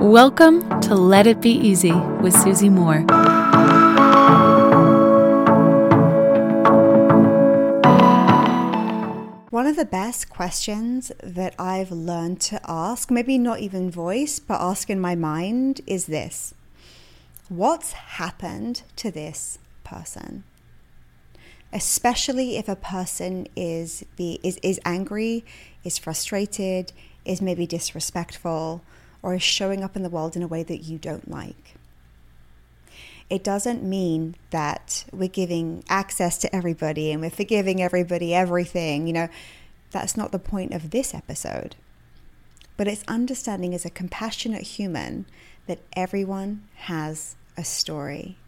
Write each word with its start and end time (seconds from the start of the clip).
Welcome 0.00 0.80
to 0.82 0.94
Let 0.94 1.26
It 1.26 1.40
Be 1.40 1.50
Easy 1.50 1.90
with 1.90 2.32
Susie 2.32 2.68
Moore. 2.68 3.00
One 9.50 9.66
of 9.66 9.74
the 9.74 9.88
best 9.90 10.30
questions 10.30 11.10
that 11.20 11.56
I've 11.58 11.90
learned 11.90 12.40
to 12.42 12.60
ask, 12.64 13.10
maybe 13.10 13.38
not 13.38 13.58
even 13.58 13.90
voice, 13.90 14.38
but 14.38 14.60
ask 14.60 14.88
in 14.88 15.00
my 15.00 15.16
mind, 15.16 15.80
is 15.84 16.06
this 16.06 16.54
What's 17.48 17.90
happened 17.90 18.82
to 18.96 19.10
this 19.10 19.58
person? 19.82 20.44
Especially 21.72 22.56
if 22.56 22.68
a 22.68 22.76
person 22.76 23.48
is, 23.56 24.04
be, 24.16 24.38
is, 24.44 24.60
is 24.62 24.78
angry, 24.84 25.44
is 25.82 25.98
frustrated, 25.98 26.92
is 27.24 27.42
maybe 27.42 27.66
disrespectful, 27.66 28.84
or 29.22 29.34
is 29.34 29.42
showing 29.42 29.82
up 29.82 29.96
in 29.96 30.02
the 30.02 30.10
world 30.10 30.36
in 30.36 30.42
a 30.42 30.48
way 30.48 30.62
that 30.62 30.78
you 30.78 30.98
don't 30.98 31.30
like. 31.30 31.74
It 33.30 33.44
doesn't 33.44 33.82
mean 33.82 34.36
that 34.50 35.04
we're 35.12 35.28
giving 35.28 35.84
access 35.88 36.38
to 36.38 36.54
everybody 36.54 37.12
and 37.12 37.20
we're 37.20 37.30
forgiving 37.30 37.82
everybody 37.82 38.34
everything. 38.34 39.06
You 39.06 39.12
know, 39.12 39.28
that's 39.90 40.16
not 40.16 40.32
the 40.32 40.38
point 40.38 40.72
of 40.72 40.90
this 40.90 41.14
episode. 41.14 41.76
But 42.76 42.88
it's 42.88 43.04
understanding 43.06 43.74
as 43.74 43.84
a 43.84 43.90
compassionate 43.90 44.62
human 44.62 45.26
that 45.66 45.80
everyone 45.94 46.62
has 46.74 47.36
a 47.56 47.64
story. 47.64 48.38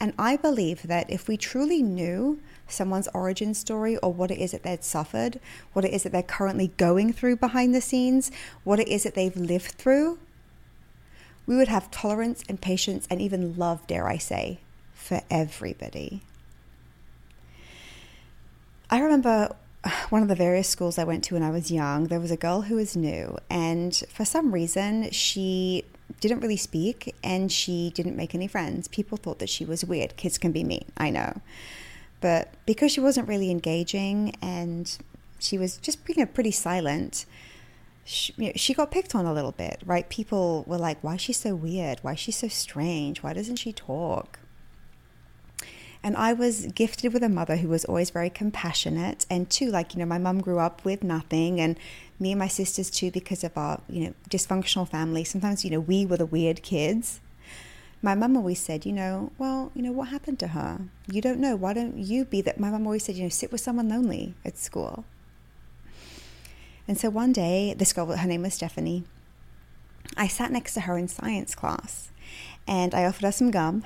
And 0.00 0.12
I 0.18 0.36
believe 0.36 0.82
that 0.84 1.10
if 1.10 1.28
we 1.28 1.36
truly 1.36 1.82
knew 1.82 2.40
someone's 2.68 3.08
origin 3.14 3.54
story 3.54 3.96
or 3.98 4.12
what 4.12 4.30
it 4.30 4.38
is 4.38 4.52
that 4.52 4.62
they'd 4.62 4.84
suffered, 4.84 5.40
what 5.72 5.84
it 5.84 5.92
is 5.92 6.02
that 6.02 6.12
they're 6.12 6.22
currently 6.22 6.68
going 6.76 7.12
through 7.12 7.36
behind 7.36 7.74
the 7.74 7.80
scenes, 7.80 8.30
what 8.64 8.80
it 8.80 8.88
is 8.88 9.02
that 9.02 9.14
they've 9.14 9.36
lived 9.36 9.72
through, 9.72 10.18
we 11.46 11.56
would 11.56 11.68
have 11.68 11.90
tolerance 11.90 12.42
and 12.48 12.60
patience 12.60 13.06
and 13.10 13.20
even 13.20 13.56
love, 13.56 13.86
dare 13.86 14.08
I 14.08 14.16
say, 14.16 14.60
for 14.94 15.20
everybody. 15.30 16.22
I 18.88 19.00
remember 19.00 19.54
one 20.08 20.22
of 20.22 20.28
the 20.28 20.34
various 20.34 20.68
schools 20.68 20.98
I 20.98 21.04
went 21.04 21.24
to 21.24 21.34
when 21.34 21.42
I 21.42 21.50
was 21.50 21.70
young, 21.70 22.06
there 22.06 22.20
was 22.20 22.30
a 22.30 22.36
girl 22.36 22.62
who 22.62 22.76
was 22.76 22.96
new, 22.96 23.36
and 23.50 23.94
for 24.08 24.24
some 24.24 24.52
reason, 24.52 25.10
she 25.10 25.84
didn't 26.20 26.40
really 26.40 26.56
speak 26.56 27.14
and 27.22 27.50
she 27.50 27.90
didn't 27.94 28.16
make 28.16 28.34
any 28.34 28.46
friends. 28.46 28.88
People 28.88 29.18
thought 29.18 29.38
that 29.38 29.48
she 29.48 29.64
was 29.64 29.84
weird. 29.84 30.16
Kids 30.16 30.38
can 30.38 30.52
be 30.52 30.64
mean, 30.64 30.86
I 30.96 31.10
know. 31.10 31.40
But 32.20 32.54
because 32.64 32.92
she 32.92 33.00
wasn't 33.00 33.28
really 33.28 33.50
engaging 33.50 34.34
and 34.40 34.96
she 35.38 35.58
was 35.58 35.76
just 35.76 35.98
you 36.08 36.16
know, 36.16 36.26
pretty 36.26 36.50
silent, 36.50 37.26
she, 38.04 38.32
you 38.36 38.46
know, 38.46 38.52
she 38.56 38.74
got 38.74 38.90
picked 38.90 39.14
on 39.14 39.26
a 39.26 39.32
little 39.32 39.52
bit, 39.52 39.82
right? 39.84 40.08
People 40.08 40.64
were 40.66 40.78
like, 40.78 41.02
why 41.02 41.14
is 41.14 41.20
she 41.20 41.32
so 41.32 41.54
weird? 41.54 41.98
Why 42.02 42.12
is 42.12 42.18
she 42.18 42.32
so 42.32 42.48
strange? 42.48 43.22
Why 43.22 43.32
doesn't 43.32 43.56
she 43.56 43.72
talk? 43.72 44.38
And 46.04 46.18
I 46.18 46.34
was 46.34 46.66
gifted 46.66 47.14
with 47.14 47.22
a 47.22 47.30
mother 47.30 47.56
who 47.56 47.68
was 47.68 47.86
always 47.86 48.10
very 48.10 48.28
compassionate. 48.28 49.24
And 49.30 49.48
too, 49.48 49.70
like, 49.70 49.94
you 49.94 50.00
know, 50.00 50.04
my 50.04 50.18
mum 50.18 50.42
grew 50.42 50.58
up 50.58 50.84
with 50.84 51.02
nothing, 51.02 51.58
and 51.58 51.78
me 52.20 52.32
and 52.32 52.38
my 52.38 52.46
sisters 52.46 52.90
too, 52.90 53.10
because 53.10 53.42
of 53.42 53.56
our, 53.56 53.80
you 53.88 54.04
know, 54.04 54.14
dysfunctional 54.28 54.86
family. 54.86 55.24
Sometimes, 55.24 55.64
you 55.64 55.70
know, 55.70 55.80
we 55.80 56.04
were 56.04 56.18
the 56.18 56.26
weird 56.26 56.62
kids. 56.62 57.20
My 58.02 58.14
mum 58.14 58.36
always 58.36 58.60
said, 58.60 58.84
you 58.84 58.92
know, 58.92 59.32
well, 59.38 59.72
you 59.74 59.80
know, 59.80 59.92
what 59.92 60.08
happened 60.08 60.38
to 60.40 60.48
her? 60.48 60.78
You 61.10 61.22
don't 61.22 61.40
know. 61.40 61.56
Why 61.56 61.72
don't 61.72 61.96
you 61.96 62.26
be 62.26 62.42
that? 62.42 62.60
My 62.60 62.68
mum 62.68 62.86
always 62.86 63.04
said, 63.04 63.14
you 63.14 63.22
know, 63.22 63.30
sit 63.30 63.50
with 63.50 63.62
someone 63.62 63.88
lonely 63.88 64.34
at 64.44 64.58
school. 64.58 65.06
And 66.86 66.98
so 66.98 67.08
one 67.08 67.32
day, 67.32 67.72
this 67.74 67.94
girl, 67.94 68.14
her 68.14 68.28
name 68.28 68.42
was 68.42 68.52
Stephanie, 68.52 69.04
I 70.18 70.28
sat 70.28 70.52
next 70.52 70.74
to 70.74 70.82
her 70.82 70.98
in 70.98 71.08
science 71.08 71.54
class 71.54 72.10
and 72.66 72.94
I 72.94 73.04
offered 73.04 73.24
her 73.24 73.32
some 73.32 73.50
gum. 73.50 73.84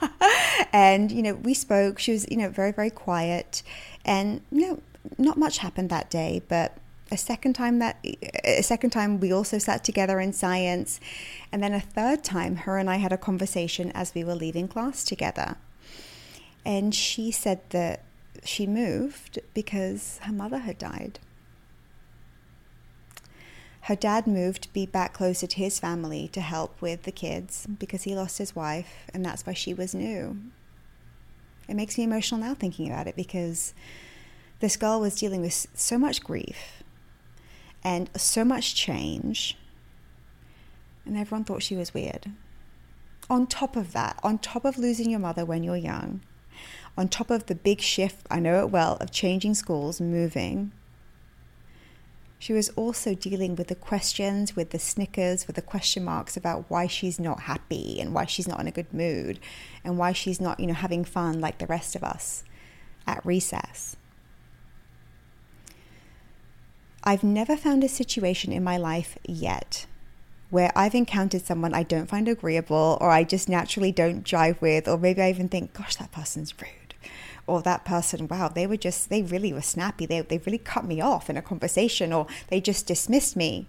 and, 0.72 1.10
you 1.10 1.22
know, 1.22 1.34
we 1.34 1.54
spoke. 1.54 1.98
She 1.98 2.12
was, 2.12 2.26
you 2.30 2.36
know, 2.36 2.48
very, 2.48 2.72
very 2.72 2.90
quiet. 2.90 3.62
And, 4.04 4.42
you 4.50 4.68
know, 4.68 4.82
not 5.18 5.38
much 5.38 5.58
happened 5.58 5.90
that 5.90 6.10
day, 6.10 6.42
but 6.48 6.76
a 7.10 7.16
second 7.16 7.52
time 7.52 7.78
that 7.78 7.98
a 8.44 8.62
second 8.62 8.90
time 8.90 9.20
we 9.20 9.32
also 9.32 9.58
sat 9.58 9.84
together 9.84 10.18
in 10.18 10.32
science 10.32 10.98
and 11.52 11.62
then 11.62 11.74
a 11.74 11.80
third 11.80 12.24
time 12.24 12.56
her 12.56 12.78
and 12.78 12.88
I 12.88 12.96
had 12.96 13.12
a 13.12 13.18
conversation 13.18 13.92
as 13.92 14.14
we 14.14 14.24
were 14.24 14.34
leaving 14.34 14.66
class 14.66 15.04
together 15.04 15.56
and 16.64 16.94
she 16.94 17.30
said 17.30 17.60
that 17.70 18.02
she 18.44 18.66
moved 18.66 19.40
because 19.52 20.18
her 20.22 20.32
mother 20.32 20.58
had 20.58 20.78
died 20.78 21.18
her 23.82 23.96
dad 23.96 24.28
moved 24.28 24.62
to 24.62 24.72
be 24.72 24.86
back 24.86 25.12
closer 25.12 25.46
to 25.46 25.56
his 25.56 25.80
family 25.80 26.28
to 26.28 26.40
help 26.40 26.80
with 26.80 27.02
the 27.02 27.10
kids 27.10 27.66
because 27.78 28.04
he 28.04 28.14
lost 28.14 28.38
his 28.38 28.54
wife, 28.54 29.10
and 29.12 29.24
that's 29.24 29.44
why 29.44 29.52
she 29.52 29.74
was 29.74 29.92
new. 29.92 30.36
It 31.68 31.74
makes 31.74 31.98
me 31.98 32.04
emotional 32.04 32.40
now 32.40 32.54
thinking 32.54 32.88
about 32.88 33.08
it 33.08 33.16
because 33.16 33.74
this 34.60 34.76
girl 34.76 35.00
was 35.00 35.16
dealing 35.16 35.40
with 35.40 35.66
so 35.74 35.98
much 35.98 36.22
grief 36.22 36.84
and 37.82 38.08
so 38.16 38.44
much 38.44 38.76
change, 38.76 39.58
and 41.04 41.16
everyone 41.16 41.42
thought 41.42 41.64
she 41.64 41.76
was 41.76 41.92
weird. 41.92 42.30
On 43.28 43.48
top 43.48 43.74
of 43.74 43.92
that, 43.92 44.20
on 44.22 44.38
top 44.38 44.64
of 44.64 44.78
losing 44.78 45.10
your 45.10 45.18
mother 45.18 45.44
when 45.44 45.64
you're 45.64 45.76
young, 45.76 46.20
on 46.96 47.08
top 47.08 47.30
of 47.30 47.46
the 47.46 47.54
big 47.56 47.80
shift, 47.80 48.26
I 48.30 48.38
know 48.38 48.60
it 48.60 48.70
well, 48.70 48.96
of 49.00 49.10
changing 49.10 49.54
schools, 49.54 50.00
moving, 50.00 50.70
she 52.42 52.52
was 52.52 52.70
also 52.70 53.14
dealing 53.14 53.54
with 53.54 53.68
the 53.68 53.74
questions, 53.76 54.56
with 54.56 54.70
the 54.70 54.78
snickers, 54.80 55.46
with 55.46 55.54
the 55.54 55.62
question 55.62 56.02
marks 56.02 56.36
about 56.36 56.64
why 56.66 56.88
she's 56.88 57.20
not 57.20 57.42
happy 57.42 58.00
and 58.00 58.12
why 58.12 58.24
she's 58.24 58.48
not 58.48 58.58
in 58.58 58.66
a 58.66 58.72
good 58.72 58.92
mood 58.92 59.38
and 59.84 59.96
why 59.96 60.10
she's 60.10 60.40
not, 60.40 60.58
you 60.58 60.66
know, 60.66 60.74
having 60.74 61.04
fun 61.04 61.40
like 61.40 61.58
the 61.58 61.68
rest 61.68 61.94
of 61.94 62.02
us 62.02 62.42
at 63.06 63.24
recess. 63.24 63.94
I've 67.04 67.22
never 67.22 67.56
found 67.56 67.84
a 67.84 67.88
situation 67.88 68.50
in 68.50 68.64
my 68.64 68.76
life 68.76 69.16
yet 69.24 69.86
where 70.50 70.72
I've 70.74 70.96
encountered 70.96 71.46
someone 71.46 71.72
I 71.72 71.84
don't 71.84 72.08
find 72.08 72.26
agreeable 72.26 72.98
or 73.00 73.10
I 73.10 73.22
just 73.22 73.48
naturally 73.48 73.92
don't 73.92 74.24
jive 74.24 74.60
with, 74.60 74.88
or 74.88 74.98
maybe 74.98 75.22
I 75.22 75.30
even 75.30 75.48
think, 75.48 75.74
gosh, 75.74 75.94
that 75.94 76.10
person's 76.10 76.60
rude 76.60 76.81
or 77.46 77.62
that 77.62 77.84
person, 77.84 78.28
wow, 78.28 78.48
they 78.48 78.66
were 78.66 78.76
just, 78.76 79.10
they 79.10 79.22
really 79.22 79.52
were 79.52 79.62
snappy. 79.62 80.06
They, 80.06 80.20
they 80.20 80.38
really 80.38 80.58
cut 80.58 80.84
me 80.84 81.00
off 81.00 81.28
in 81.28 81.36
a 81.36 81.42
conversation 81.42 82.12
or 82.12 82.26
they 82.48 82.60
just 82.60 82.86
dismissed 82.86 83.36
me. 83.36 83.68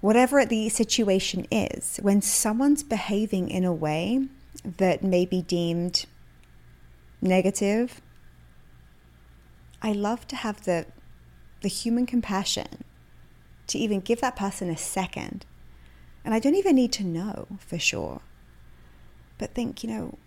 Whatever 0.00 0.44
the 0.44 0.68
situation 0.68 1.46
is, 1.50 1.98
when 2.02 2.22
someone's 2.22 2.82
behaving 2.82 3.48
in 3.48 3.64
a 3.64 3.72
way 3.72 4.26
that 4.64 5.02
may 5.02 5.24
be 5.24 5.42
deemed 5.42 6.06
negative, 7.20 8.00
I 9.82 9.92
love 9.92 10.26
to 10.28 10.36
have 10.36 10.64
the, 10.64 10.86
the 11.62 11.68
human 11.68 12.06
compassion 12.06 12.84
to 13.68 13.78
even 13.78 14.00
give 14.00 14.20
that 14.20 14.36
person 14.36 14.70
a 14.70 14.76
second. 14.76 15.46
And 16.24 16.34
I 16.34 16.40
don't 16.40 16.54
even 16.54 16.76
need 16.76 16.92
to 16.92 17.04
know 17.04 17.46
for 17.58 17.78
sure, 17.78 18.20
but 19.38 19.54
think, 19.54 19.82
you 19.82 19.90
know, 19.90 20.18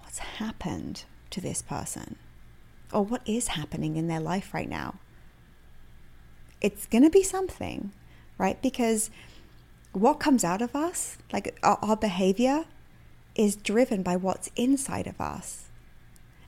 what's 0.00 0.18
happened? 0.18 1.04
To 1.30 1.40
this 1.40 1.62
person 1.62 2.16
or 2.92 3.04
what 3.04 3.22
is 3.26 3.48
happening 3.48 3.96
in 3.96 4.08
their 4.08 4.20
life 4.20 4.54
right 4.54 4.68
now. 4.68 4.94
It's 6.60 6.86
going 6.86 7.04
to 7.04 7.10
be 7.10 7.22
something, 7.22 7.92
right? 8.36 8.60
Because 8.60 9.10
what 9.92 10.14
comes 10.14 10.44
out 10.44 10.62
of 10.62 10.74
us, 10.74 11.18
like 11.32 11.58
our, 11.62 11.78
our, 11.82 11.96
behavior, 11.96 12.64
is 13.34 13.56
driven 13.56 14.02
by 14.02 14.16
what's 14.16 14.50
inside 14.56 15.06
of 15.06 15.20
us. 15.20 15.66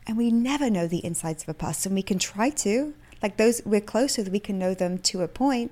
And 0.07 0.17
we 0.17 0.31
never 0.31 0.71
know 0.71 0.87
the 0.87 1.05
insides 1.05 1.45
of 1.45 1.49
a 1.49 1.55
person. 1.55 1.95
We 1.95 2.03
can 2.03 2.19
try 2.19 2.51
to, 2.51 2.95
like 3.23 3.37
those 3.37 3.63
we're 3.65 3.81
close 3.81 4.17
closer, 4.17 4.31
we 4.31 4.41
can 4.41 4.59
know 4.59 4.75
them 4.75 4.99
to 4.99 5.23
a 5.23 5.29
point, 5.29 5.71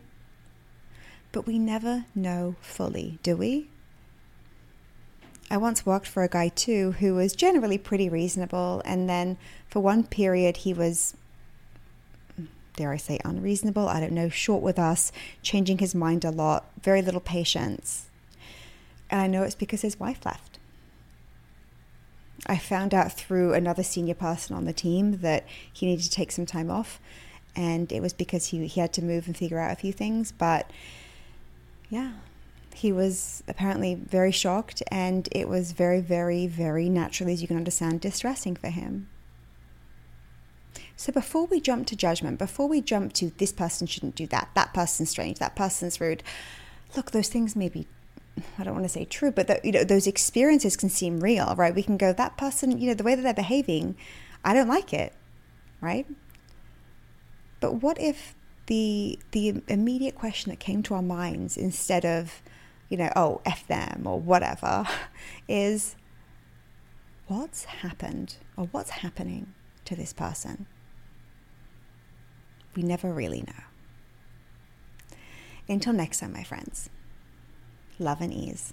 but 1.33 1.47
we 1.47 1.59
never 1.59 2.05
know 2.15 2.57
fully, 2.61 3.19
do 3.23 3.37
we? 3.37 3.69
I 5.51 5.57
once 5.57 5.87
worked 5.87 6.07
for 6.07 6.23
a 6.23 6.29
guy 6.29 6.49
too 6.49 6.93
who 6.93 7.15
was 7.15 7.35
generally 7.35 7.79
pretty 7.79 8.09
reasonable, 8.09 8.83
and 8.85 9.09
then 9.09 9.39
for 9.69 9.81
one 9.81 10.05
period 10.05 10.59
he 10.59 10.75
was, 10.75 11.15
dare 12.77 12.93
I 12.93 12.99
say, 12.99 13.19
unreasonable. 13.25 13.89
I 13.89 14.01
don't 14.01 14.13
know, 14.13 14.29
short 14.29 14.63
with 14.63 14.79
us, 14.79 15.11
changing 15.43 15.79
his 15.79 15.95
mind 15.95 16.25
a 16.25 16.31
lot, 16.31 16.67
very 16.83 17.01
little 17.01 17.21
patience. 17.21 18.11
And 19.11 19.21
I 19.21 19.27
know 19.27 19.43
it's 19.43 19.55
because 19.55 19.81
his 19.83 19.99
wife 19.99 20.27
left. 20.27 20.59
I 22.47 22.57
found 22.57 22.95
out 22.95 23.13
through 23.13 23.55
another 23.55 23.83
senior 23.83 24.15
person 24.15 24.55
on 24.55 24.65
the 24.65 24.73
team 24.73 25.19
that 25.21 25.45
he 25.73 25.87
needed 25.87 26.05
to 26.05 26.11
take 26.11 26.31
some 26.31 26.47
time 26.47 26.71
off, 26.71 27.01
and 27.57 27.91
it 27.91 28.01
was 28.01 28.13
because 28.13 28.47
he, 28.47 28.67
he 28.67 28.81
had 28.81 28.93
to 28.93 29.03
move 29.03 29.27
and 29.27 29.37
figure 29.37 29.59
out 29.59 29.73
a 29.73 29.77
few 29.77 29.93
things. 29.93 30.31
But 30.31 30.71
yeah, 31.89 32.13
he 32.79 32.93
was 32.93 33.43
apparently 33.49 33.95
very 33.95 34.33
shocked, 34.33 34.83
and 34.91 35.29
it 35.33 35.49
was 35.49 35.73
very, 35.73 36.01
very, 36.01 36.47
very 36.47 36.89
naturally, 36.89 37.33
as 37.33 37.43
you 37.43 37.49
can 37.49 37.57
understand, 37.57 38.01
distressing 38.01 38.57
for 38.57 38.69
him. 38.69 39.09
So 40.97 41.13
before 41.13 41.47
we 41.47 41.61
jump 41.61 41.87
to 41.89 41.97
judgment, 41.97 42.39
before 42.39 42.69
we 42.69 42.81
jump 42.81 43.13
to 43.15 43.31
this 43.39 43.53
person 43.53 43.87
shouldn't 43.87 44.17
do 44.17 44.27
that, 44.29 44.51
that 44.55 44.75
person's 44.75 45.11
strange, 45.11 45.39
that 45.39 45.57
person's 45.57 46.01
rude, 46.01 46.23
look, 46.97 47.11
those 47.11 47.29
things 47.29 47.55
may 47.55 47.69
be 47.69 47.87
I 48.59 48.65
don't 48.65 48.75
want 48.75 48.85
to 48.85 48.89
say 48.89 49.05
true, 49.05 49.33
but 49.33 49.49
that 49.49 49.65
you 49.65 49.73
know 49.73 49.85
those 49.85 50.07
experiences 50.07 50.77
can 50.77 50.89
seem 50.89 51.21
real, 51.21 51.55
right? 51.57 51.75
We 51.75 51.83
can 51.83 51.97
go 51.97 52.13
that 52.13 52.37
person, 52.37 52.79
you 52.79 52.87
know, 52.87 52.95
the 52.95 53.03
way 53.03 53.17
that 53.17 53.23
they're 53.23 53.35
behaving, 53.35 53.97
I 54.45 54.55
don't 54.55 54.69
like 54.69 54.93
it, 54.93 55.13
right? 55.81 56.07
But 57.61 57.83
what 57.83 58.01
if 58.01 58.37
the 58.67 59.19
the 59.33 59.63
immediate 59.67 60.15
question 60.15 60.51
that 60.51 60.61
came 60.61 60.83
to 60.85 60.95
our 60.95 61.03
minds 61.03 61.57
instead 61.57 62.05
of, 62.05 62.41
you 62.89 62.97
know, 62.97 63.13
oh 63.17 63.41
f 63.45 63.67
them 63.67 64.03
or 64.07 64.19
whatever, 64.21 64.87
is 65.49 65.97
what's 67.27 67.65
happened 67.65 68.37
or 68.57 68.67
what's 68.67 68.91
happening 68.91 69.55
to 69.85 69.95
this 69.95 70.13
person? 70.13 70.67
We 72.75 72.83
never 72.83 73.13
really 73.13 73.43
know. 73.43 75.17
Until 75.69 75.93
next 75.93 76.21
time, 76.21 76.33
my 76.33 76.45
friends 76.45 76.89
love 77.99 78.21
and 78.21 78.33
ease. 78.33 78.73